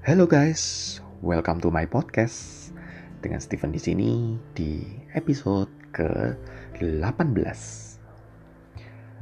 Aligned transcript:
Hello 0.00 0.24
guys, 0.24 0.96
welcome 1.20 1.60
to 1.60 1.68
my 1.68 1.84
podcast 1.84 2.72
dengan 3.20 3.36
Steven 3.36 3.68
di 3.68 3.76
sini 3.76 4.10
di 4.56 4.80
episode 5.12 5.68
ke-18. 5.92 7.60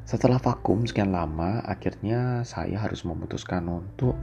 Setelah 0.07 0.39
vakum 0.39 0.87
sekian 0.87 1.11
lama, 1.11 1.67
akhirnya 1.67 2.47
saya 2.47 2.79
harus 2.79 3.03
memutuskan 3.03 3.67
untuk 3.67 4.15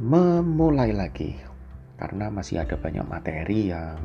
memulai 0.00 0.96
lagi 0.96 1.36
karena 2.00 2.32
masih 2.32 2.64
ada 2.64 2.80
banyak 2.80 3.04
materi 3.04 3.68
yang 3.68 4.00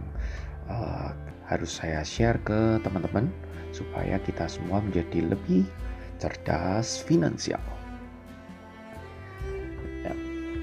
uh, 0.67 1.16
harus 1.48 1.72
saya 1.72 2.03
share 2.03 2.44
ke 2.44 2.84
teman-teman 2.84 3.31
supaya 3.72 4.20
kita 4.20 4.44
semua 4.52 4.84
menjadi 4.84 5.23
lebih 5.23 5.63
cerdas 6.20 6.99
finansial. 6.99 7.63
Ya, 10.03 10.12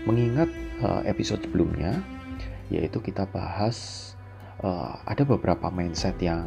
mengingat 0.04 0.67
uh, 0.82 1.02
episode 1.06 1.42
sebelumnya 1.44 1.98
yaitu 2.68 3.00
kita 3.00 3.24
bahas 3.32 4.08
uh, 4.60 5.00
ada 5.08 5.24
beberapa 5.24 5.72
mindset 5.72 6.16
yang 6.20 6.44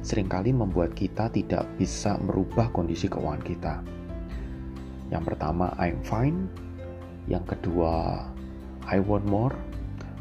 sering 0.00 0.30
kali 0.30 0.50
membuat 0.54 0.96
kita 0.96 1.28
tidak 1.28 1.68
bisa 1.76 2.16
merubah 2.16 2.72
kondisi 2.72 3.06
keuangan 3.06 3.44
kita. 3.44 3.74
Yang 5.12 5.34
pertama 5.34 5.74
I'm 5.76 6.00
fine, 6.00 6.48
yang 7.28 7.44
kedua 7.44 8.24
I 8.88 8.98
want 9.04 9.28
more, 9.28 9.52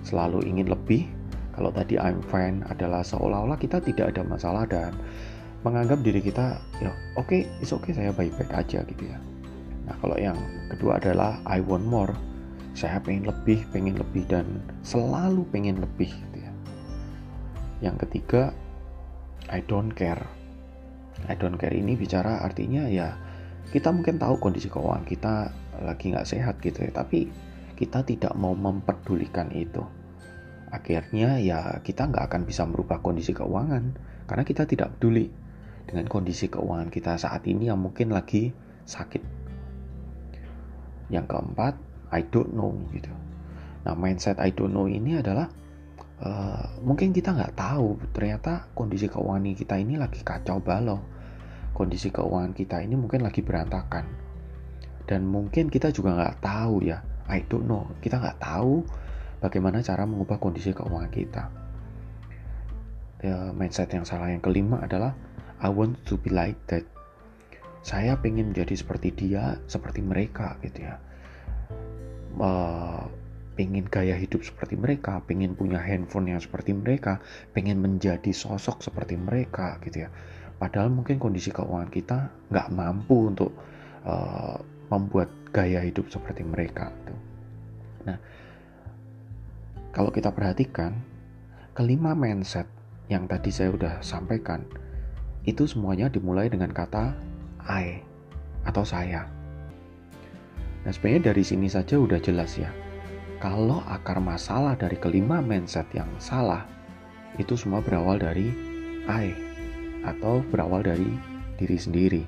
selalu 0.03 0.43
ingin 0.43 0.67
lebih. 0.67 1.07
Kalau 1.55 1.71
tadi 1.71 1.99
I'm 1.99 2.23
fine 2.27 2.63
adalah 2.67 3.03
seolah-olah 3.03 3.59
kita 3.59 3.83
tidak 3.83 4.15
ada 4.15 4.23
masalah 4.23 4.63
dan 4.67 4.95
menganggap 5.59 5.99
diri 5.99 6.23
kita 6.23 6.55
ya 6.79 6.87
oke 7.19 7.27
okay, 7.27 7.43
it's 7.59 7.75
okay 7.75 7.91
saya 7.91 8.15
baik-baik 8.15 8.51
aja 8.55 8.79
gitu 8.87 9.03
ya. 9.03 9.19
Nah 9.83 9.95
kalau 9.99 10.15
yang 10.15 10.39
kedua 10.71 11.03
adalah 11.03 11.35
I 11.43 11.59
want 11.59 11.83
more 11.83 12.15
saya 12.79 13.03
pengen 13.03 13.27
lebih 13.27 13.59
pengen 13.75 13.99
lebih 13.99 14.23
dan 14.31 14.63
selalu 14.87 15.43
pengen 15.51 15.83
lebih 15.83 16.07
gitu 16.07 16.37
ya. 16.39 16.51
Yang 17.83 18.07
ketiga 18.07 18.55
I 19.51 19.59
don't 19.67 19.91
care. 19.91 20.23
I 21.27 21.35
don't 21.35 21.59
care. 21.59 21.75
Ini 21.75 21.99
bicara 21.99 22.39
artinya 22.39 22.87
ya 22.87 23.19
kita 23.75 23.91
mungkin 23.91 24.15
tahu 24.15 24.39
kondisi 24.39 24.71
keuangan 24.71 25.03
kita 25.03 25.51
lagi 25.83 26.15
nggak 26.15 26.23
sehat 26.23 26.63
gitu 26.63 26.87
ya 26.87 26.91
tapi 26.95 27.27
kita 27.75 28.07
tidak 28.07 28.31
mau 28.39 28.55
memperdulikan 28.55 29.51
itu. 29.51 29.83
Akhirnya 30.71 31.35
ya 31.43 31.83
kita 31.83 32.07
nggak 32.07 32.31
akan 32.31 32.41
bisa 32.47 32.63
merubah 32.63 33.03
kondisi 33.03 33.35
keuangan 33.35 33.91
karena 34.23 34.43
kita 34.47 34.63
tidak 34.63 34.95
peduli 34.95 35.27
dengan 35.83 36.07
kondisi 36.07 36.47
keuangan 36.47 36.87
kita 36.87 37.19
saat 37.19 37.43
ini 37.43 37.67
yang 37.67 37.83
mungkin 37.83 38.15
lagi 38.15 38.55
sakit. 38.87 39.23
Yang 41.09 41.25
keempat 41.27 41.88
I 42.09 42.25
don't 42.25 42.53
know 42.53 42.73
gitu. 42.93 43.09
Nah 43.85 43.93
mindset 43.93 44.41
I 44.41 44.51
don't 44.51 44.73
know 44.73 44.89
ini 44.89 45.21
adalah 45.21 45.47
uh, 46.21 46.65
mungkin 46.81 47.13
kita 47.13 47.33
nggak 47.33 47.53
tahu 47.55 48.01
ternyata 48.11 48.69
kondisi 48.73 49.07
keuangan 49.07 49.45
kita 49.55 49.75
ini 49.77 49.95
lagi 49.95 50.21
kacau 50.25 50.59
balau. 50.59 50.99
Kondisi 51.73 52.11
keuangan 52.11 52.51
kita 52.51 52.81
ini 52.83 52.97
mungkin 52.97 53.23
lagi 53.23 53.39
berantakan. 53.45 54.03
Dan 55.05 55.25
mungkin 55.25 55.71
kita 55.73 55.89
juga 55.89 56.13
nggak 56.13 56.37
tahu 56.43 56.85
ya, 56.85 57.01
I 57.25 57.41
don't 57.49 57.65
know. 57.65 57.87
Kita 57.97 58.19
nggak 58.19 58.37
tahu 58.41 58.85
bagaimana 59.41 59.81
cara 59.81 60.05
mengubah 60.05 60.37
kondisi 60.37 60.75
keuangan 60.75 61.09
kita. 61.13 61.43
Ya, 63.19 63.51
mindset 63.51 63.91
yang 63.91 64.07
salah 64.07 64.31
yang 64.31 64.39
kelima 64.39 64.79
adalah 64.79 65.15
I 65.59 65.71
want 65.71 66.03
to 66.07 66.15
be 66.19 66.31
like 66.31 66.59
that. 66.69 66.85
Saya 67.79 68.19
pengen 68.19 68.51
menjadi 68.51 68.75
seperti 68.75 69.15
dia, 69.15 69.55
seperti 69.71 70.03
mereka 70.03 70.59
gitu 70.61 70.83
ya 70.83 70.99
uh, 72.37 73.09
pengen 73.59 73.91
gaya 73.91 74.15
hidup 74.15 74.45
seperti 74.45 74.79
mereka, 74.79 75.19
pengen 75.27 75.51
punya 75.51 75.83
handphone 75.83 76.31
yang 76.31 76.39
seperti 76.39 76.71
mereka, 76.71 77.19
pengen 77.51 77.83
menjadi 77.83 78.31
sosok 78.31 78.79
seperti 78.79 79.19
mereka 79.19 79.75
gitu 79.83 80.07
ya. 80.07 80.09
Padahal 80.55 80.91
mungkin 80.91 81.19
kondisi 81.19 81.51
keuangan 81.51 81.91
kita 81.91 82.31
nggak 82.51 82.67
mampu 82.71 83.31
untuk 83.31 83.51
uh, 84.07 84.59
membuat 84.87 85.31
gaya 85.51 85.83
hidup 85.83 86.07
seperti 86.07 86.43
mereka. 86.43 86.91
Gitu. 86.91 87.15
Nah, 88.07 88.17
kalau 89.91 90.11
kita 90.11 90.31
perhatikan 90.31 90.95
kelima 91.75 92.15
mindset 92.15 92.67
yang 93.11 93.25
tadi 93.25 93.49
saya 93.49 93.73
udah 93.73 93.93
sampaikan 93.99 94.63
itu 95.43 95.65
semuanya 95.65 96.11
dimulai 96.11 96.51
dengan 96.51 96.69
kata 96.71 97.15
I 97.65 98.03
atau 98.67 98.83
saya. 98.83 99.38
Nah 100.89 100.97
sebenarnya 100.97 101.29
dari 101.29 101.45
sini 101.45 101.69
saja 101.69 102.01
udah 102.01 102.17
jelas 102.17 102.57
ya. 102.57 102.73
Kalau 103.37 103.85
akar 103.85 104.17
masalah 104.17 104.73
dari 104.73 104.97
kelima 104.97 105.37
mindset 105.37 105.85
yang 105.93 106.09
salah, 106.17 106.65
itu 107.37 107.53
semua 107.53 107.77
berawal 107.77 108.17
dari 108.17 108.49
I 109.05 109.29
atau 110.01 110.41
berawal 110.49 110.81
dari 110.81 111.05
diri 111.61 111.77
sendiri. 111.77 112.23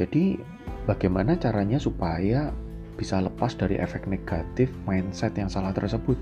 Jadi 0.00 0.40
bagaimana 0.88 1.36
caranya 1.36 1.76
supaya 1.76 2.48
bisa 2.96 3.20
lepas 3.20 3.52
dari 3.52 3.76
efek 3.76 4.08
negatif 4.08 4.72
mindset 4.88 5.36
yang 5.36 5.52
salah 5.52 5.76
tersebut? 5.76 6.16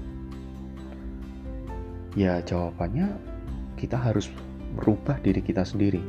Ya 2.19 2.43
jawabannya 2.43 3.07
kita 3.79 4.03
harus 4.03 4.35
merubah 4.75 5.15
diri 5.23 5.39
kita 5.39 5.63
sendiri 5.63 6.03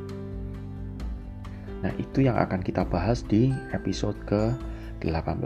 Nah, 1.85 1.93
itu 2.01 2.25
yang 2.25 2.33
akan 2.33 2.65
kita 2.65 2.81
bahas 2.81 3.21
di 3.21 3.53
episode 3.69 4.17
ke-18. 4.25 5.45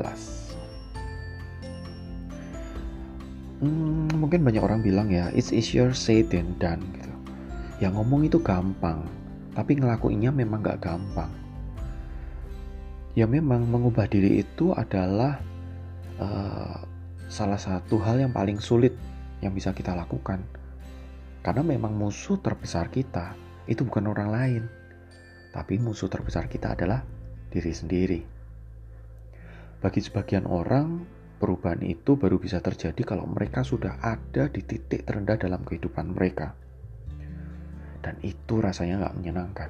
Hmm, 3.59 4.07
mungkin 4.15 4.47
banyak 4.47 4.63
orang 4.63 4.79
bilang 4.79 5.11
ya, 5.11 5.27
it's 5.35 5.51
easier 5.51 5.91
said 5.91 6.31
than 6.31 6.55
done 6.55 6.79
gitu. 6.95 7.11
Yang 7.83 7.99
ngomong 7.99 8.23
itu 8.23 8.39
gampang, 8.39 9.03
tapi 9.51 9.75
ngelakuinnya 9.75 10.31
memang 10.31 10.63
gak 10.63 10.79
gampang. 10.79 11.27
Ya 13.19 13.27
memang 13.27 13.67
mengubah 13.67 14.07
diri 14.07 14.39
itu 14.39 14.71
adalah 14.71 15.43
uh, 16.23 16.87
salah 17.27 17.59
satu 17.59 17.99
hal 17.99 18.15
yang 18.15 18.31
paling 18.31 18.63
sulit 18.63 18.95
yang 19.43 19.51
bisa 19.51 19.75
kita 19.75 19.91
lakukan. 19.91 20.39
Karena 21.43 21.67
memang 21.67 21.99
musuh 21.99 22.39
terbesar 22.39 22.87
kita 22.87 23.35
itu 23.67 23.83
bukan 23.83 24.07
orang 24.07 24.31
lain, 24.31 24.63
tapi 25.49 25.81
musuh 25.81 26.09
terbesar 26.11 26.45
kita 26.45 26.77
adalah 26.77 27.01
diri 27.49 27.73
sendiri. 27.73 28.21
Bagi 29.79 30.01
sebagian 30.03 30.45
orang, 30.45 31.07
perubahan 31.39 31.81
itu 31.81 32.19
baru 32.19 32.35
bisa 32.35 32.59
terjadi 32.59 32.99
kalau 33.07 33.23
mereka 33.25 33.63
sudah 33.63 33.97
ada 34.03 34.51
di 34.51 34.61
titik 34.61 35.07
terendah 35.07 35.39
dalam 35.39 35.63
kehidupan 35.63 36.11
mereka. 36.11 36.53
Dan 38.03 38.19
itu 38.21 38.59
rasanya 38.59 39.07
nggak 39.07 39.15
menyenangkan. 39.17 39.69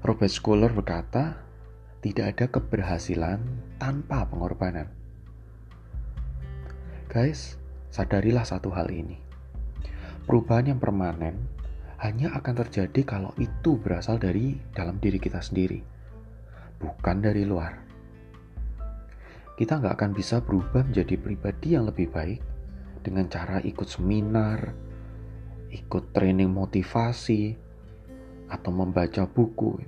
Robert 0.00 0.32
Scholar 0.32 0.72
berkata, 0.72 1.36
tidak 2.00 2.24
ada 2.36 2.46
keberhasilan 2.48 3.42
tanpa 3.76 4.24
pengorbanan. 4.30 4.88
Guys, 7.10 7.58
sadarilah 7.90 8.46
satu 8.46 8.70
hal 8.70 8.88
ini. 8.92 9.18
Perubahan 10.28 10.76
yang 10.76 10.80
permanen 10.80 11.57
hanya 11.98 12.30
akan 12.38 12.54
terjadi 12.62 13.02
kalau 13.02 13.34
itu 13.42 13.74
berasal 13.74 14.22
dari 14.22 14.54
dalam 14.70 15.02
diri 15.02 15.18
kita 15.18 15.42
sendiri, 15.42 15.82
bukan 16.78 17.16
dari 17.18 17.42
luar. 17.42 17.74
Kita 19.58 19.82
nggak 19.82 19.98
akan 19.98 20.12
bisa 20.14 20.38
berubah 20.38 20.86
menjadi 20.86 21.18
pribadi 21.18 21.74
yang 21.74 21.90
lebih 21.90 22.06
baik 22.14 22.38
dengan 23.02 23.26
cara 23.26 23.58
ikut 23.66 23.90
seminar, 23.90 24.70
ikut 25.74 26.14
training 26.14 26.46
motivasi, 26.46 27.58
atau 28.46 28.70
membaca 28.70 29.26
buku. 29.26 29.82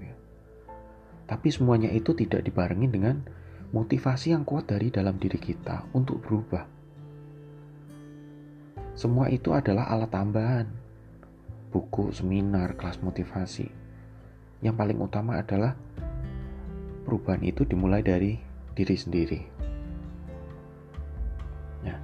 Tapi 1.31 1.49
semuanya 1.55 1.95
itu 1.95 2.11
tidak 2.19 2.43
dibarengi 2.43 2.91
dengan 2.91 3.23
motivasi 3.71 4.35
yang 4.35 4.43
kuat 4.43 4.67
dari 4.67 4.91
dalam 4.91 5.15
diri 5.15 5.39
kita 5.39 5.87
untuk 5.95 6.27
berubah. 6.27 6.67
Semua 8.99 9.31
itu 9.31 9.55
adalah 9.55 9.87
alat 9.95 10.11
tambahan 10.11 10.80
buku, 11.71 12.11
seminar, 12.11 12.75
kelas 12.75 12.99
motivasi. 13.01 13.71
Yang 14.61 14.75
paling 14.77 14.99
utama 15.01 15.39
adalah 15.41 15.79
perubahan 17.07 17.41
itu 17.47 17.65
dimulai 17.65 18.05
dari 18.05 18.37
diri 18.77 18.97
sendiri. 18.99 19.41
Ya, 21.87 21.97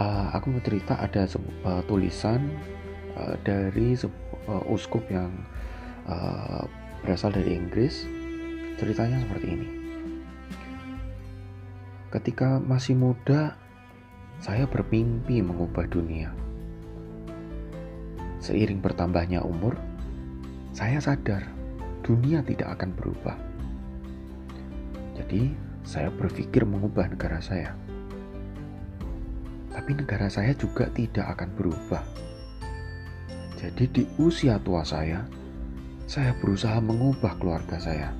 uh, 0.00 0.34
aku 0.34 0.50
mau 0.50 0.62
cerita 0.64 0.98
ada 0.98 1.28
uh, 1.28 1.82
tulisan 1.86 2.50
uh, 3.14 3.38
dari 3.46 3.94
uh, 3.94 4.64
uskup 4.72 5.06
yang 5.12 5.30
uh, 6.10 6.66
berasal 7.04 7.30
dari 7.30 7.54
Inggris. 7.54 8.08
Ceritanya 8.74 9.22
seperti 9.22 9.46
ini. 9.54 9.68
Ketika 12.10 12.58
masih 12.58 12.98
muda, 12.98 13.54
saya 14.42 14.66
bermimpi 14.66 15.38
mengubah 15.38 15.86
dunia 15.86 16.34
Seiring 18.44 18.84
bertambahnya 18.84 19.40
umur, 19.40 19.72
saya 20.76 21.00
sadar 21.00 21.48
dunia 22.04 22.44
tidak 22.44 22.76
akan 22.76 22.92
berubah. 22.92 23.40
Jadi, 25.16 25.56
saya 25.80 26.12
berpikir 26.12 26.68
mengubah 26.68 27.08
negara 27.08 27.40
saya. 27.40 27.72
Tapi 29.72 29.96
negara 29.96 30.28
saya 30.28 30.52
juga 30.52 30.92
tidak 30.92 31.40
akan 31.40 31.56
berubah. 31.56 32.04
Jadi 33.56 33.84
di 33.88 34.04
usia 34.20 34.60
tua 34.60 34.84
saya, 34.84 35.24
saya 36.04 36.36
berusaha 36.36 36.76
mengubah 36.84 37.40
keluarga 37.40 37.80
saya. 37.80 38.12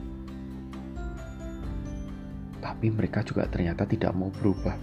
Tapi 2.64 2.88
mereka 2.88 3.20
juga 3.20 3.44
ternyata 3.44 3.84
tidak 3.84 4.16
mau 4.16 4.32
berubah. 4.32 4.80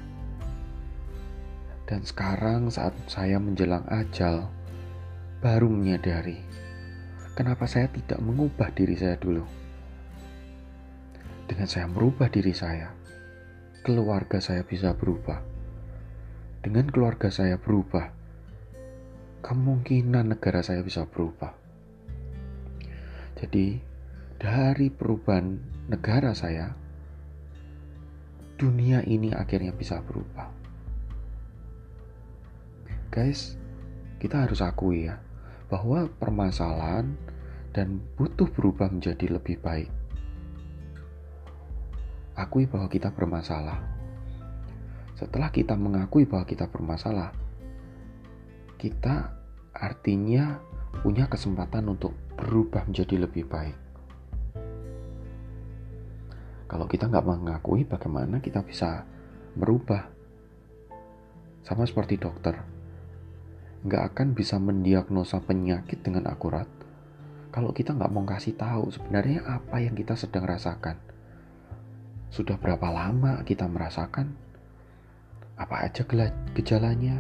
Dan 1.90 2.06
sekarang 2.06 2.70
saat 2.70 2.94
saya 3.10 3.42
menjelang 3.42 3.84
ajal, 3.90 4.46
baru 5.42 5.74
menyadari 5.74 6.38
kenapa 7.34 7.66
saya 7.66 7.90
tidak 7.90 8.22
mengubah 8.22 8.70
diri 8.78 8.94
saya 8.94 9.18
dulu. 9.18 9.42
Dengan 11.50 11.66
saya 11.66 11.90
merubah 11.90 12.30
diri 12.30 12.54
saya, 12.54 12.94
keluarga 13.82 14.38
saya 14.38 14.62
bisa 14.62 14.94
berubah. 14.94 15.42
Dengan 16.62 16.86
keluarga 16.94 17.34
saya 17.34 17.58
berubah, 17.58 18.14
kemungkinan 19.42 20.38
negara 20.38 20.62
saya 20.62 20.86
bisa 20.86 21.10
berubah. 21.10 21.58
Jadi, 23.42 23.82
dari 24.38 24.94
perubahan 24.94 25.58
negara 25.90 26.38
saya, 26.38 26.70
dunia 28.62 29.02
ini 29.10 29.34
akhirnya 29.34 29.74
bisa 29.74 30.06
berubah. 30.06 30.54
Guys, 33.10 33.58
kita 34.22 34.46
harus 34.46 34.62
akui 34.62 35.10
ya, 35.10 35.18
bahwa 35.72 36.12
permasalahan 36.20 37.16
dan 37.72 38.04
butuh 38.20 38.52
berubah 38.52 38.92
menjadi 38.92 39.40
lebih 39.40 39.56
baik. 39.64 39.88
Akui 42.36 42.68
bahwa 42.68 42.92
kita 42.92 43.16
bermasalah. 43.16 43.80
Setelah 45.16 45.48
kita 45.48 45.80
mengakui 45.80 46.28
bahwa 46.28 46.44
kita 46.44 46.68
bermasalah, 46.68 47.32
kita 48.76 49.32
artinya 49.72 50.60
punya 51.00 51.32
kesempatan 51.32 51.88
untuk 51.88 52.12
berubah 52.36 52.84
menjadi 52.84 53.24
lebih 53.24 53.48
baik. 53.48 53.78
Kalau 56.68 56.88
kita 56.88 57.08
nggak 57.08 57.28
mengakui 57.28 57.88
bagaimana 57.88 58.44
kita 58.44 58.60
bisa 58.64 59.08
merubah, 59.56 60.08
sama 61.64 61.88
seperti 61.88 62.20
dokter, 62.20 62.58
nggak 63.82 64.14
akan 64.14 64.28
bisa 64.38 64.62
mendiagnosa 64.62 65.42
penyakit 65.42 66.06
dengan 66.06 66.30
akurat 66.30 66.70
kalau 67.52 67.76
kita 67.76 67.92
nggak 67.92 68.12
mau 68.16 68.24
kasih 68.24 68.56
tahu 68.56 68.96
sebenarnya 68.96 69.44
apa 69.44 69.84
yang 69.84 69.92
kita 69.92 70.16
sedang 70.16 70.48
rasakan. 70.48 70.96
Sudah 72.32 72.56
berapa 72.56 72.88
lama 72.88 73.44
kita 73.44 73.68
merasakan? 73.68 74.32
Apa 75.60 75.84
aja 75.84 76.08
gejalanya? 76.56 77.20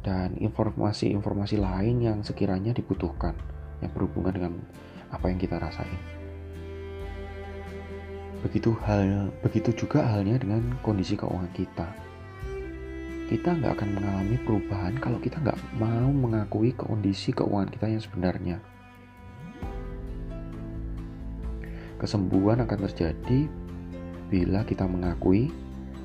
Dan 0.00 0.40
informasi-informasi 0.40 1.60
lain 1.60 2.00
yang 2.00 2.18
sekiranya 2.24 2.72
dibutuhkan 2.72 3.36
yang 3.84 3.92
berhubungan 3.92 4.32
dengan 4.32 4.52
apa 5.12 5.28
yang 5.28 5.36
kita 5.36 5.60
rasain. 5.60 6.00
Begitu 8.40 8.72
hal, 8.88 9.28
begitu 9.44 9.76
juga 9.76 10.08
halnya 10.08 10.40
dengan 10.40 10.72
kondisi 10.80 11.20
keuangan 11.20 11.52
kita 11.52 11.88
kita 13.28 13.52
nggak 13.60 13.76
akan 13.76 13.90
mengalami 13.92 14.40
perubahan 14.40 14.96
kalau 14.96 15.20
kita 15.20 15.36
nggak 15.44 15.60
mau 15.76 16.08
mengakui 16.08 16.72
kondisi 16.72 17.36
keuangan 17.36 17.68
kita 17.68 17.86
yang 17.92 18.00
sebenarnya. 18.00 18.56
Kesembuhan 22.00 22.64
akan 22.64 22.78
terjadi 22.88 23.44
bila 24.32 24.64
kita 24.64 24.88
mengakui 24.88 25.52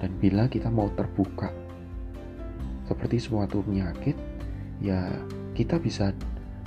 dan 0.03 0.11
bila 0.19 0.51
kita 0.51 0.67
mau 0.67 0.91
terbuka. 0.99 1.47
Seperti 2.83 3.23
suatu 3.23 3.63
penyakit, 3.63 4.19
ya 4.83 5.07
kita 5.55 5.79
bisa 5.79 6.11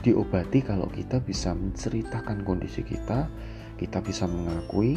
diobati 0.00 0.64
kalau 0.64 0.88
kita 0.88 1.20
bisa 1.20 1.52
menceritakan 1.52 2.40
kondisi 2.48 2.80
kita, 2.80 3.28
kita 3.76 4.00
bisa 4.00 4.24
mengakui 4.24 4.96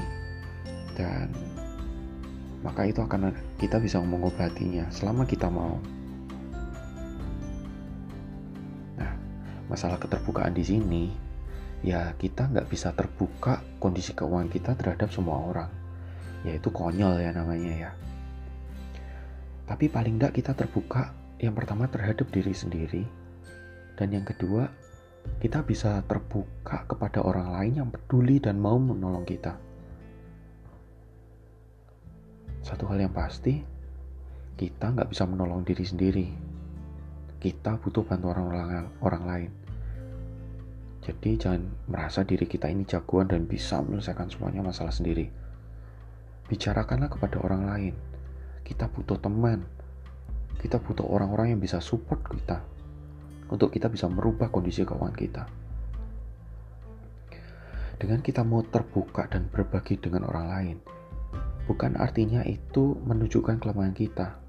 dan 0.95 1.35
maka 2.59 2.83
itu 2.83 2.99
akan 2.99 3.31
kita 3.55 3.79
bisa 3.79 4.03
mengobatinya 4.03 4.87
selama 4.91 5.23
kita 5.23 5.47
mau. 5.47 5.79
Nah, 8.99 9.13
masalah 9.71 9.95
keterbukaan 9.95 10.51
di 10.51 10.63
sini, 10.63 11.03
ya 11.79 12.11
kita 12.19 12.51
nggak 12.51 12.67
bisa 12.67 12.91
terbuka 12.91 13.63
kondisi 13.79 14.11
keuangan 14.11 14.51
kita 14.51 14.71
terhadap 14.75 15.07
semua 15.15 15.39
orang, 15.39 15.71
yaitu 16.43 16.67
konyol 16.67 17.23
ya 17.23 17.31
namanya 17.31 17.73
ya. 17.87 17.91
Tapi 19.63 19.87
paling 19.87 20.19
nggak 20.19 20.35
kita 20.35 20.51
terbuka 20.51 21.15
yang 21.39 21.55
pertama 21.55 21.87
terhadap 21.87 22.27
diri 22.27 22.51
sendiri, 22.51 23.03
dan 23.95 24.11
yang 24.11 24.27
kedua 24.27 24.67
kita 25.39 25.63
bisa 25.63 26.03
terbuka 26.03 26.83
kepada 26.89 27.23
orang 27.23 27.55
lain 27.55 27.73
yang 27.79 27.89
peduli 27.91 28.43
dan 28.43 28.59
mau 28.59 28.75
menolong 28.75 29.23
kita. 29.23 29.68
Satu 32.59 32.87
hal 32.91 32.99
yang 32.99 33.15
pasti, 33.15 33.59
kita 34.59 34.91
nggak 34.91 35.09
bisa 35.09 35.23
menolong 35.23 35.63
diri 35.63 35.85
sendiri. 35.87 36.27
Kita 37.39 37.79
butuh 37.79 38.03
bantuan 38.03 38.35
orang, 38.43 38.91
orang 38.99 39.23
lain. 39.23 39.51
Jadi 40.99 41.39
jangan 41.39 41.63
merasa 41.87 42.27
diri 42.27 42.43
kita 42.43 42.67
ini 42.67 42.83
jagoan 42.83 43.31
dan 43.31 43.47
bisa 43.47 43.79
menyelesaikan 43.79 44.27
semuanya 44.27 44.59
masalah 44.59 44.91
sendiri. 44.91 45.31
Bicarakanlah 46.51 47.07
kepada 47.07 47.39
orang 47.39 47.63
lain. 47.71 47.93
Kita 48.67 48.91
butuh 48.91 49.15
teman. 49.23 49.63
Kita 50.59 50.75
butuh 50.83 51.07
orang-orang 51.07 51.55
yang 51.55 51.61
bisa 51.63 51.79
support 51.79 52.19
kita. 52.27 52.59
Untuk 53.47 53.71
kita 53.71 53.87
bisa 53.87 54.11
merubah 54.11 54.51
kondisi 54.51 54.83
keuangan 54.83 55.15
kita. 55.15 55.43
Dengan 57.95 58.19
kita 58.19 58.43
mau 58.43 58.59
terbuka 58.67 59.31
dan 59.31 59.47
berbagi 59.47 59.95
dengan 59.99 60.27
orang 60.27 60.45
lain, 60.51 60.77
bukan 61.69 62.01
artinya 62.01 62.41
itu 62.49 62.97
menunjukkan 63.05 63.61
kelemahan 63.61 63.93
kita, 63.93 64.41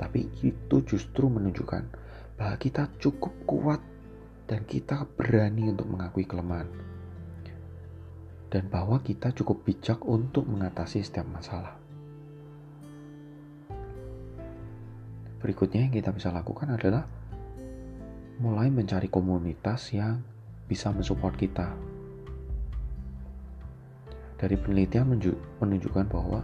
tapi 0.00 0.32
itu 0.40 0.76
justru 0.88 1.28
menunjukkan 1.28 1.84
bahwa 2.40 2.56
kita 2.56 2.88
cukup 2.96 3.36
kuat 3.44 3.84
dan 4.48 4.64
kita 4.64 5.04
berani 5.20 5.68
untuk 5.68 5.92
mengakui 5.92 6.24
kelemahan, 6.24 6.72
dan 8.48 8.64
bahwa 8.72 9.04
kita 9.04 9.28
cukup 9.36 9.60
bijak 9.68 10.00
untuk 10.08 10.48
mengatasi 10.48 11.04
setiap 11.04 11.28
masalah. 11.28 11.76
Berikutnya 15.44 15.84
yang 15.84 15.92
kita 15.92 16.16
bisa 16.16 16.32
lakukan 16.32 16.80
adalah 16.80 17.04
mulai 18.40 18.72
mencari 18.72 19.12
komunitas 19.12 19.92
yang 19.92 20.24
bisa 20.64 20.88
mensupport 20.96 21.36
kita 21.36 21.76
dari 24.40 24.56
penelitian 24.56 25.12
menunjukkan 25.60 26.08
bahwa 26.08 26.40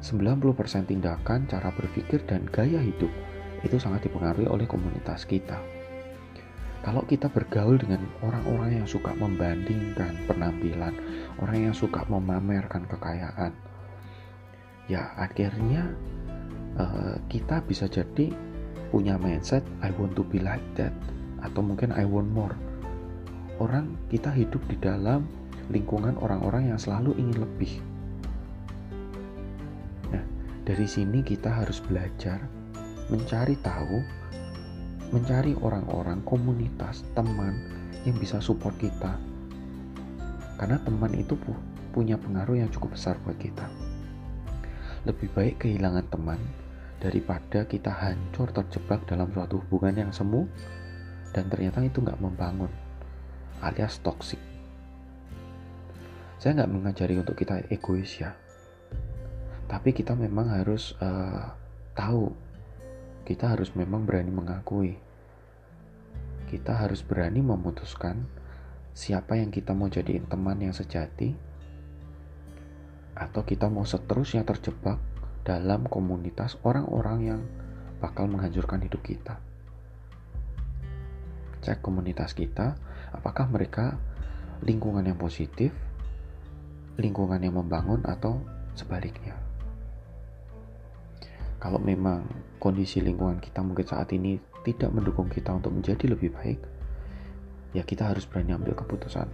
90% 0.00 0.88
tindakan, 0.88 1.44
cara 1.44 1.68
berpikir, 1.76 2.24
dan 2.24 2.48
gaya 2.48 2.80
hidup 2.80 3.12
itu 3.60 3.76
sangat 3.76 4.08
dipengaruhi 4.08 4.48
oleh 4.48 4.64
komunitas 4.64 5.28
kita. 5.28 5.60
Kalau 6.84 7.00
kita 7.08 7.32
bergaul 7.32 7.80
dengan 7.80 8.04
orang-orang 8.20 8.84
yang 8.84 8.88
suka 8.88 9.16
membandingkan 9.16 10.20
penampilan, 10.28 10.92
orang 11.40 11.72
yang 11.72 11.74
suka 11.76 12.04
memamerkan 12.08 12.84
kekayaan, 12.84 13.56
ya 14.84 15.16
akhirnya 15.16 15.88
uh, 16.76 17.16
kita 17.32 17.64
bisa 17.64 17.88
jadi 17.88 18.28
punya 18.92 19.16
mindset 19.16 19.64
I 19.80 19.96
want 19.96 20.12
to 20.20 20.22
be 20.28 20.44
like 20.44 20.64
that 20.76 20.92
atau 21.40 21.64
mungkin 21.64 21.88
I 21.96 22.04
want 22.04 22.28
more. 22.28 22.52
Orang 23.56 23.96
kita 24.12 24.28
hidup 24.28 24.60
di 24.68 24.76
dalam 24.76 25.24
lingkungan 25.72 26.16
orang-orang 26.20 26.72
yang 26.72 26.80
selalu 26.80 27.16
ingin 27.16 27.38
lebih. 27.44 27.72
Nah, 30.12 30.24
dari 30.68 30.86
sini 30.88 31.24
kita 31.24 31.48
harus 31.48 31.80
belajar 31.80 32.42
mencari 33.08 33.56
tahu, 33.60 34.00
mencari 35.12 35.56
orang-orang, 35.60 36.20
komunitas, 36.24 37.04
teman 37.16 37.56
yang 38.04 38.16
bisa 38.20 38.40
support 38.40 38.76
kita. 38.80 39.16
Karena 40.60 40.80
teman 40.82 41.12
itu 41.16 41.36
punya 41.92 42.16
pengaruh 42.16 42.58
yang 42.58 42.70
cukup 42.72 42.96
besar 42.96 43.16
buat 43.22 43.36
kita. 43.36 43.66
Lebih 45.04 45.28
baik 45.36 45.64
kehilangan 45.64 46.08
teman 46.08 46.40
daripada 47.04 47.68
kita 47.68 47.92
hancur 47.92 48.48
terjebak 48.48 49.04
dalam 49.04 49.28
suatu 49.28 49.60
hubungan 49.68 50.08
yang 50.08 50.12
semu 50.14 50.48
dan 51.36 51.50
ternyata 51.52 51.84
itu 51.84 52.00
nggak 52.00 52.16
membangun 52.16 52.72
alias 53.60 54.00
toxic 54.00 54.40
saya 56.44 56.60
nggak 56.60 56.76
mengajari 56.76 57.16
untuk 57.16 57.40
kita 57.40 57.64
egois 57.72 58.20
ya. 58.20 58.36
Tapi 59.64 59.96
kita 59.96 60.12
memang 60.12 60.52
harus 60.52 60.92
uh, 61.00 61.56
tahu 61.96 62.36
kita 63.24 63.56
harus 63.56 63.72
memang 63.72 64.04
berani 64.04 64.28
mengakui. 64.28 65.00
Kita 66.44 66.84
harus 66.84 67.00
berani 67.00 67.40
memutuskan 67.40 68.28
siapa 68.92 69.40
yang 69.40 69.48
kita 69.48 69.72
mau 69.72 69.88
jadiin 69.88 70.28
teman 70.28 70.60
yang 70.60 70.76
sejati 70.76 71.32
atau 73.16 73.40
kita 73.40 73.72
mau 73.72 73.88
seterusnya 73.88 74.44
terjebak 74.44 75.00
dalam 75.48 75.88
komunitas 75.88 76.60
orang-orang 76.60 77.18
yang 77.24 77.40
bakal 78.04 78.28
menghancurkan 78.28 78.84
hidup 78.84 79.00
kita. 79.00 79.40
Cek 81.64 81.80
komunitas 81.80 82.36
kita, 82.36 82.76
apakah 83.16 83.48
mereka 83.48 83.96
lingkungan 84.60 85.08
yang 85.08 85.16
positif, 85.16 85.72
lingkungan 86.98 87.40
yang 87.42 87.58
membangun, 87.58 88.02
atau 88.06 88.38
sebaliknya. 88.74 89.34
Kalau 91.58 91.80
memang 91.80 92.28
kondisi 92.60 93.00
lingkungan 93.00 93.40
kita 93.40 93.64
mungkin 93.64 93.88
saat 93.88 94.12
ini 94.12 94.36
tidak 94.64 94.92
mendukung 94.92 95.32
kita 95.32 95.54
untuk 95.56 95.72
menjadi 95.72 96.12
lebih 96.12 96.32
baik, 96.36 96.60
ya 97.72 97.82
kita 97.82 98.12
harus 98.12 98.28
berani 98.28 98.52
ambil 98.52 98.76
keputusan. 98.76 99.28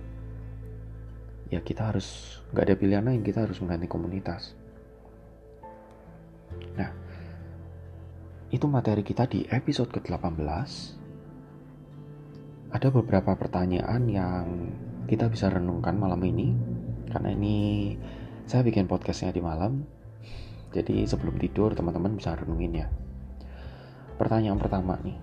Ya 1.50 1.59
kita 1.59 1.90
harus 1.90 2.38
nggak 2.55 2.64
ada 2.71 2.75
pilihan 2.79 3.02
lain, 3.02 3.26
kita 3.26 3.43
harus 3.43 3.59
mengganti 3.59 3.90
komunitas. 3.90 4.55
Nah, 6.79 6.90
itu 8.50 8.67
materi 8.67 9.02
kita 9.02 9.26
di 9.26 9.47
episode 9.50 9.90
ke-18. 9.95 10.71
Ada 12.71 12.88
beberapa 12.95 13.35
pertanyaan 13.35 14.02
yang 14.07 14.47
kita 15.11 15.26
bisa 15.26 15.50
renungkan 15.50 15.99
malam 15.99 16.23
ini. 16.23 16.55
Karena 17.11 17.35
ini 17.35 17.99
saya 18.47 18.62
bikin 18.62 18.87
podcastnya 18.87 19.35
di 19.35 19.43
malam. 19.43 19.83
Jadi 20.71 21.02
sebelum 21.02 21.35
tidur 21.43 21.75
teman-teman 21.75 22.14
bisa 22.14 22.38
renungin 22.38 22.87
ya. 22.87 22.87
Pertanyaan 24.14 24.62
pertama 24.62 24.95
nih. 25.02 25.19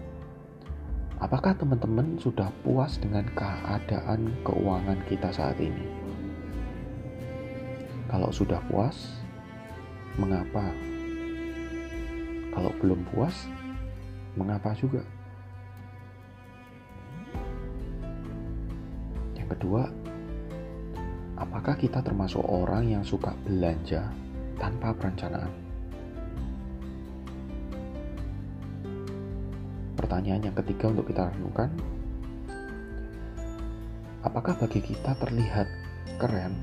Apakah 1.17 1.57
teman-teman 1.57 2.19
sudah 2.21 2.51
puas 2.61 2.99
dengan 3.01 3.25
keadaan 3.33 4.37
keuangan 4.45 4.99
kita 5.07 5.31
saat 5.31 5.57
ini? 5.57 5.87
Kalau 8.11 8.29
sudah 8.29 8.61
puas, 8.69 9.17
mengapa 10.19 10.69
kalau 12.57 12.73
belum 12.81 13.05
puas, 13.13 13.45
mengapa 14.33 14.73
juga? 14.73 15.05
Yang 19.37 19.47
kedua, 19.53 19.93
apakah 21.37 21.77
kita 21.77 22.01
termasuk 22.01 22.41
orang 22.41 22.89
yang 22.89 23.03
suka 23.05 23.29
belanja 23.45 24.09
tanpa 24.57 24.89
perencanaan? 24.97 25.53
Pertanyaan 29.93 30.49
yang 30.49 30.55
ketiga 30.57 30.89
untuk 30.89 31.13
kita 31.13 31.29
renungkan, 31.29 31.69
apakah 34.25 34.57
bagi 34.57 34.81
kita 34.81 35.13
terlihat 35.21 35.69
keren 36.17 36.57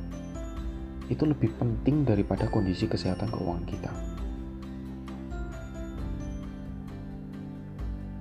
itu 1.07 1.23
lebih 1.23 1.55
penting 1.61 2.03
daripada 2.03 2.51
kondisi 2.51 2.91
kesehatan 2.91 3.31
keuangan 3.31 3.67
kita? 3.71 3.93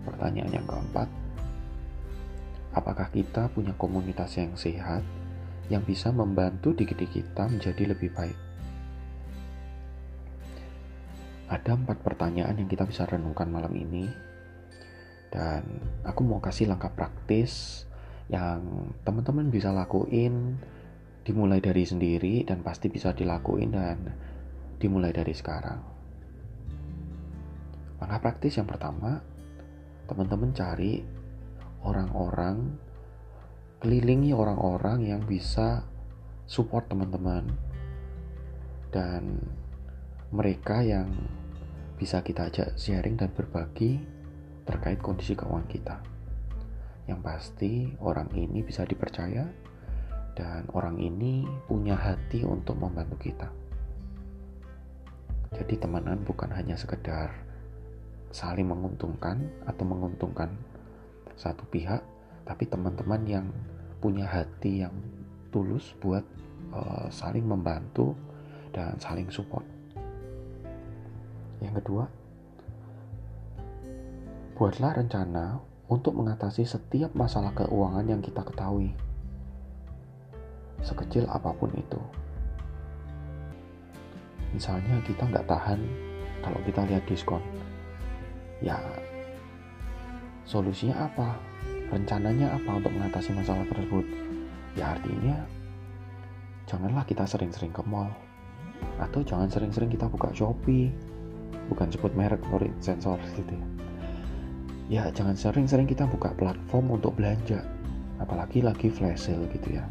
Pertanyaan 0.05 0.53
yang 0.53 0.67
keempat, 0.69 1.09
apakah 2.77 3.09
kita 3.09 3.49
punya 3.49 3.73
komunitas 3.73 4.37
yang 4.37 4.53
sehat 4.53 5.01
yang 5.71 5.83
bisa 5.87 6.11
membantu 6.11 6.75
diri 6.75 7.07
kita 7.07 7.47
menjadi 7.47 7.95
lebih 7.95 8.11
baik? 8.11 8.39
Ada 11.51 11.77
empat 11.77 12.01
pertanyaan 12.01 12.57
yang 12.57 12.67
kita 12.71 12.83
bisa 12.87 13.05
renungkan 13.05 13.51
malam 13.51 13.71
ini, 13.77 14.09
dan 15.29 15.63
aku 16.01 16.25
mau 16.25 16.41
kasih 16.41 16.71
langkah 16.71 16.89
praktis 16.89 17.83
yang 18.31 18.89
teman-teman 19.03 19.51
bisa 19.51 19.69
lakuin 19.69 20.57
dimulai 21.23 21.63
dari 21.63 21.83
sendiri 21.87 22.43
dan 22.43 22.63
pasti 22.63 22.91
bisa 22.91 23.15
dilakuin 23.15 23.71
dan 23.71 23.97
dimulai 24.79 25.15
dari 25.15 25.31
sekarang. 25.31 25.79
Langkah 28.03 28.19
praktis 28.19 28.59
yang 28.59 28.67
pertama, 28.67 29.23
teman-teman 30.11 30.51
cari 30.51 30.99
orang-orang 31.87 32.75
kelilingi 33.83 34.31
orang-orang 34.31 35.11
yang 35.11 35.19
bisa 35.27 35.83
support 36.47 36.87
teman-teman 36.87 37.43
dan 38.95 39.43
mereka 40.31 40.79
yang 40.79 41.11
bisa 41.99 42.23
kita 42.23 42.47
ajak 42.47 42.79
sharing 42.79 43.19
dan 43.19 43.27
berbagi 43.35 43.99
terkait 44.63 45.03
kondisi 45.03 45.35
keuangan 45.35 45.67
kita. 45.67 45.99
Yang 47.11 47.19
pasti 47.27 47.71
orang 47.99 48.31
ini 48.31 48.63
bisa 48.63 48.87
dipercaya 48.87 49.51
dan 50.31 50.63
orang 50.71 50.95
ini 51.03 51.43
punya 51.67 51.99
hati 51.99 52.47
untuk 52.47 52.79
membantu 52.79 53.19
kita. 53.19 53.51
Jadi 55.59 55.75
temenan 55.75 56.23
bukan 56.23 56.55
hanya 56.55 56.79
sekedar 56.79 57.35
saling 58.31 58.71
menguntungkan 58.71 59.43
atau 59.67 59.83
menguntungkan 59.83 60.55
satu 61.35 61.67
pihak, 61.67 62.12
tapi 62.43 62.67
teman-teman 62.67 63.21
yang 63.23 63.45
punya 64.03 64.27
hati 64.27 64.83
yang 64.83 64.91
tulus 65.53 65.95
buat 66.03 66.23
uh, 66.75 67.07
saling 67.07 67.47
membantu 67.47 68.17
dan 68.75 68.99
saling 68.99 69.31
support. 69.31 69.63
Yang 71.63 71.79
kedua, 71.79 72.03
buatlah 74.59 74.99
rencana 74.99 75.63
untuk 75.87 76.17
mengatasi 76.19 76.67
setiap 76.67 77.15
masalah 77.15 77.55
keuangan 77.55 78.03
yang 78.03 78.19
kita 78.19 78.43
ketahui, 78.43 78.91
sekecil 80.83 81.23
apa 81.31 81.55
pun 81.55 81.71
itu. 81.71 82.01
Misalnya 84.51 84.99
kita 85.07 85.23
nggak 85.31 85.47
tahan 85.47 85.79
kalau 86.43 86.59
kita 86.67 86.83
lihat 86.85 87.07
diskon, 87.07 87.41
ya 88.59 88.75
solusinya 90.43 91.07
apa 91.07 91.52
rencananya 91.93 92.57
apa 92.57 92.81
untuk 92.81 92.89
mengatasi 92.89 93.37
masalah 93.37 93.61
tersebut? 93.69 94.01
Ya 94.73 94.97
artinya 94.97 95.37
janganlah 96.65 97.05
kita 97.05 97.29
sering-sering 97.29 97.69
ke 97.69 97.85
mall. 97.85 98.09
Atau 98.97 99.21
jangan 99.21 99.47
sering-sering 99.47 99.93
kita 99.93 100.09
buka 100.09 100.33
Shopee. 100.33 100.89
Bukan 101.69 101.87
sebut 101.93 102.11
merek 102.17 102.41
sorry 102.49 102.73
sensor 102.81 103.21
gitu 103.37 103.53
ya. 103.53 103.67
Ya 104.91 105.03
jangan 105.13 105.37
sering-sering 105.37 105.85
kita 105.85 106.09
buka 106.09 106.33
platform 106.33 106.97
untuk 106.97 107.15
belanja. 107.15 107.61
Apalagi 108.17 108.65
lagi 108.65 108.89
flash 108.89 109.29
sale 109.29 109.45
gitu 109.53 109.77
ya. 109.77 109.85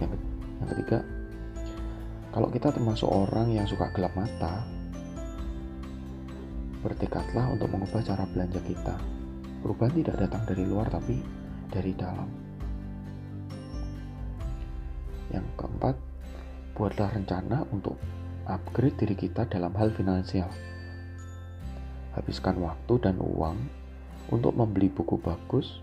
Yang, 0.00 0.18
yang 0.58 0.68
ketiga 0.72 0.98
kalau 2.34 2.50
kita 2.50 2.74
termasuk 2.74 3.06
orang 3.06 3.54
yang 3.54 3.62
suka 3.62 3.86
gelap 3.94 4.10
mata 4.18 4.66
Bertekadlah 6.84 7.48
untuk 7.48 7.72
mengubah 7.72 8.04
cara 8.04 8.28
belanja 8.28 8.60
kita. 8.60 8.92
Perubahan 9.64 9.96
tidak 9.96 10.20
datang 10.20 10.44
dari 10.44 10.68
luar 10.68 10.92
tapi 10.92 11.16
dari 11.72 11.96
dalam. 11.96 12.28
Yang 15.32 15.48
keempat, 15.56 15.96
buatlah 16.76 17.08
rencana 17.16 17.64
untuk 17.72 17.96
upgrade 18.44 19.00
diri 19.00 19.16
kita 19.16 19.48
dalam 19.48 19.72
hal 19.72 19.96
finansial. 19.96 20.52
Habiskan 22.12 22.60
waktu 22.60 23.00
dan 23.00 23.16
uang 23.16 23.56
untuk 24.28 24.52
membeli 24.52 24.92
buku 24.92 25.16
bagus. 25.16 25.80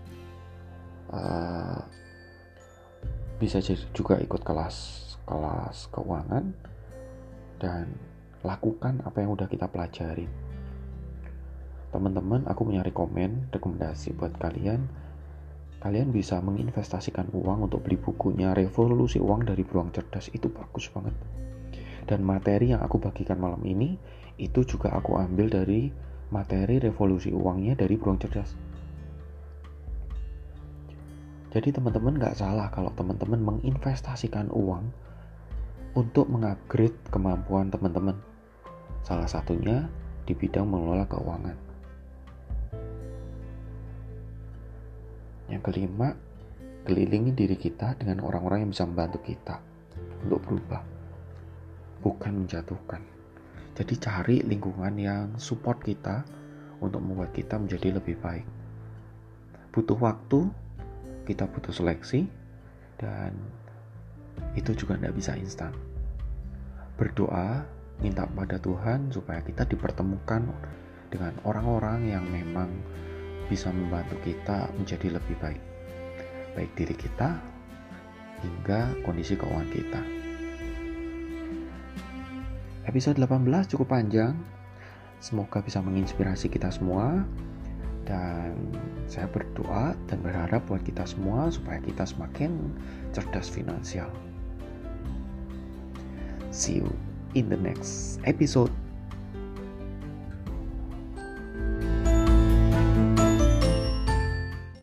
Uh, 1.10 1.82
bisa 3.42 3.58
juga 3.90 4.22
ikut 4.22 4.46
kelas 4.46 5.02
kelas 5.26 5.90
keuangan 5.90 6.54
dan 7.58 7.90
lakukan 8.46 9.02
apa 9.02 9.18
yang 9.18 9.34
udah 9.34 9.50
kita 9.50 9.66
pelajari 9.66 10.30
teman-teman 11.92 12.48
aku 12.48 12.64
punya 12.64 12.80
rekomend 12.80 13.52
rekomendasi 13.52 14.16
buat 14.16 14.32
kalian. 14.40 14.88
Kalian 15.84 16.08
bisa 16.08 16.40
menginvestasikan 16.40 17.28
uang 17.36 17.68
untuk 17.68 17.84
beli 17.84 18.00
bukunya 18.00 18.56
revolusi 18.56 19.20
uang 19.20 19.44
dari 19.44 19.60
beruang 19.60 19.92
cerdas. 19.92 20.32
Itu 20.32 20.48
bagus 20.48 20.88
banget. 20.88 21.12
Dan 22.08 22.24
materi 22.24 22.72
yang 22.72 22.80
aku 22.80 22.96
bagikan 22.96 23.36
malam 23.38 23.60
ini 23.68 24.00
itu 24.40 24.64
juga 24.64 24.94
aku 24.96 25.20
ambil 25.20 25.52
dari 25.52 25.92
materi 26.32 26.80
revolusi 26.80 27.28
uangnya 27.28 27.76
dari 27.76 28.00
beruang 28.00 28.18
cerdas. 28.18 28.56
Jadi 31.52 31.68
teman-teman 31.68 32.16
nggak 32.16 32.40
salah 32.40 32.72
kalau 32.72 32.88
teman-teman 32.96 33.42
menginvestasikan 33.44 34.48
uang 34.48 34.88
untuk 35.92 36.24
mengupgrade 36.32 36.96
kemampuan 37.12 37.68
teman-teman. 37.68 38.16
Salah 39.04 39.28
satunya 39.28 39.90
di 40.24 40.32
bidang 40.32 40.64
mengelola 40.64 41.04
keuangan 41.10 41.71
Yang 45.50 45.62
kelima, 45.70 46.14
kelilingi 46.86 47.34
diri 47.34 47.54
kita 47.58 47.94
dengan 47.98 48.22
orang-orang 48.26 48.66
yang 48.66 48.70
bisa 48.70 48.84
membantu 48.86 49.22
kita 49.22 49.62
untuk 50.26 50.42
berubah, 50.46 50.82
bukan 52.02 52.46
menjatuhkan. 52.46 53.02
Jadi 53.72 53.94
cari 53.96 54.36
lingkungan 54.44 54.94
yang 55.00 55.26
support 55.40 55.80
kita 55.80 56.22
untuk 56.82 57.00
membuat 57.00 57.32
kita 57.32 57.56
menjadi 57.56 57.96
lebih 57.96 58.18
baik. 58.20 58.44
Butuh 59.72 59.96
waktu, 59.96 60.50
kita 61.24 61.48
butuh 61.48 61.72
seleksi, 61.72 62.28
dan 63.00 63.32
itu 64.58 64.76
juga 64.76 64.98
tidak 65.00 65.16
bisa 65.16 65.32
instan. 65.38 65.72
Berdoa, 67.00 67.64
minta 68.04 68.28
pada 68.28 68.60
Tuhan 68.60 69.08
supaya 69.08 69.40
kita 69.40 69.64
dipertemukan 69.64 70.44
dengan 71.08 71.32
orang-orang 71.46 72.10
yang 72.12 72.24
memang 72.28 72.68
bisa 73.46 73.70
membantu 73.70 74.18
kita 74.22 74.70
menjadi 74.76 75.18
lebih 75.18 75.36
baik. 75.40 75.62
Baik 76.52 76.70
diri 76.76 76.94
kita 76.94 77.38
hingga 78.42 78.92
kondisi 79.06 79.38
keuangan 79.38 79.70
kita. 79.70 80.02
Episode 82.86 83.22
18 83.22 83.70
cukup 83.72 83.94
panjang. 83.94 84.34
Semoga 85.22 85.62
bisa 85.62 85.78
menginspirasi 85.78 86.50
kita 86.50 86.66
semua 86.74 87.22
dan 88.02 88.58
saya 89.06 89.30
berdoa 89.30 89.94
dan 90.10 90.18
berharap 90.18 90.66
buat 90.66 90.82
kita 90.82 91.06
semua 91.06 91.46
supaya 91.54 91.78
kita 91.78 92.02
semakin 92.02 92.74
cerdas 93.14 93.46
finansial. 93.46 94.10
See 96.50 96.82
you 96.82 96.90
in 97.38 97.48
the 97.48 97.56
next 97.56 98.18
episode. 98.26 98.74